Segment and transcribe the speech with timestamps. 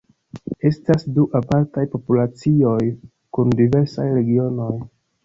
[0.69, 2.79] Estas du apartaj populacioj
[3.39, 4.73] kun diversaj regionoj.